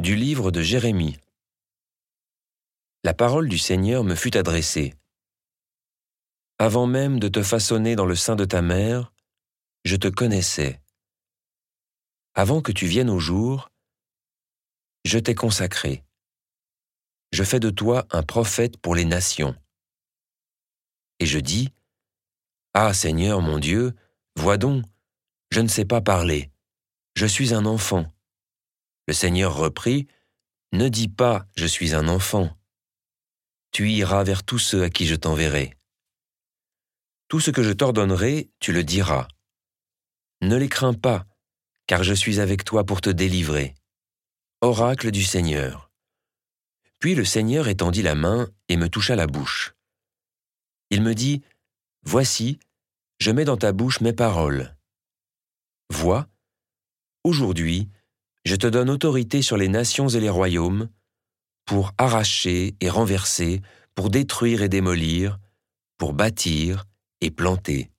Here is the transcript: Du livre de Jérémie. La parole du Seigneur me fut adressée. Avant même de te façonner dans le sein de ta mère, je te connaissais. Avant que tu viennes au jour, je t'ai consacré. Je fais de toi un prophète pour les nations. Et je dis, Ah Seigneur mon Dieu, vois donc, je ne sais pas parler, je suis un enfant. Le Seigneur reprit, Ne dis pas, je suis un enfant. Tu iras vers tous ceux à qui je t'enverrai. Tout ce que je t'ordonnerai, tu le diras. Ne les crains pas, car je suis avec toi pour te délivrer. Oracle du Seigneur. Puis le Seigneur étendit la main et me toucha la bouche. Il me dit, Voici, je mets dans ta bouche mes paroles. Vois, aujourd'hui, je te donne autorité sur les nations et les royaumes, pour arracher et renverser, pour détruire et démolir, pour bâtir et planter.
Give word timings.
Du 0.00 0.16
livre 0.16 0.50
de 0.50 0.62
Jérémie. 0.62 1.18
La 3.04 3.12
parole 3.12 3.50
du 3.50 3.58
Seigneur 3.58 4.02
me 4.02 4.14
fut 4.14 4.34
adressée. 4.34 4.94
Avant 6.58 6.86
même 6.86 7.20
de 7.20 7.28
te 7.28 7.42
façonner 7.42 7.96
dans 7.96 8.06
le 8.06 8.16
sein 8.16 8.34
de 8.34 8.46
ta 8.46 8.62
mère, 8.62 9.12
je 9.84 9.96
te 9.96 10.08
connaissais. 10.08 10.80
Avant 12.32 12.62
que 12.62 12.72
tu 12.72 12.86
viennes 12.86 13.10
au 13.10 13.18
jour, 13.18 13.70
je 15.04 15.18
t'ai 15.18 15.34
consacré. 15.34 16.02
Je 17.32 17.44
fais 17.44 17.60
de 17.60 17.68
toi 17.68 18.06
un 18.10 18.22
prophète 18.22 18.78
pour 18.78 18.94
les 18.94 19.04
nations. 19.04 19.54
Et 21.18 21.26
je 21.26 21.38
dis, 21.38 21.74
Ah 22.72 22.94
Seigneur 22.94 23.42
mon 23.42 23.58
Dieu, 23.58 23.94
vois 24.34 24.56
donc, 24.56 24.82
je 25.50 25.60
ne 25.60 25.68
sais 25.68 25.84
pas 25.84 26.00
parler, 26.00 26.50
je 27.16 27.26
suis 27.26 27.52
un 27.52 27.66
enfant. 27.66 28.10
Le 29.10 29.14
Seigneur 29.14 29.56
reprit, 29.56 30.06
Ne 30.70 30.88
dis 30.88 31.08
pas, 31.08 31.44
je 31.56 31.66
suis 31.66 31.96
un 31.96 32.06
enfant. 32.06 32.56
Tu 33.72 33.90
iras 33.90 34.22
vers 34.22 34.44
tous 34.44 34.60
ceux 34.60 34.84
à 34.84 34.88
qui 34.88 35.04
je 35.04 35.16
t'enverrai. 35.16 35.76
Tout 37.26 37.40
ce 37.40 37.50
que 37.50 37.64
je 37.64 37.72
t'ordonnerai, 37.72 38.52
tu 38.60 38.72
le 38.72 38.84
diras. 38.84 39.26
Ne 40.42 40.54
les 40.54 40.68
crains 40.68 40.94
pas, 40.94 41.26
car 41.88 42.04
je 42.04 42.14
suis 42.14 42.38
avec 42.38 42.62
toi 42.62 42.84
pour 42.84 43.00
te 43.00 43.10
délivrer. 43.10 43.74
Oracle 44.60 45.10
du 45.10 45.24
Seigneur. 45.24 45.90
Puis 47.00 47.16
le 47.16 47.24
Seigneur 47.24 47.66
étendit 47.66 48.02
la 48.02 48.14
main 48.14 48.48
et 48.68 48.76
me 48.76 48.88
toucha 48.88 49.16
la 49.16 49.26
bouche. 49.26 49.74
Il 50.90 51.02
me 51.02 51.16
dit, 51.16 51.42
Voici, 52.04 52.60
je 53.18 53.32
mets 53.32 53.44
dans 53.44 53.56
ta 53.56 53.72
bouche 53.72 54.02
mes 54.02 54.12
paroles. 54.12 54.76
Vois, 55.88 56.28
aujourd'hui, 57.24 57.90
je 58.44 58.56
te 58.56 58.66
donne 58.66 58.90
autorité 58.90 59.42
sur 59.42 59.56
les 59.56 59.68
nations 59.68 60.08
et 60.08 60.20
les 60.20 60.30
royaumes, 60.30 60.88
pour 61.64 61.92
arracher 61.98 62.74
et 62.80 62.90
renverser, 62.90 63.60
pour 63.94 64.10
détruire 64.10 64.62
et 64.62 64.68
démolir, 64.68 65.38
pour 65.98 66.12
bâtir 66.12 66.86
et 67.20 67.30
planter. 67.30 67.89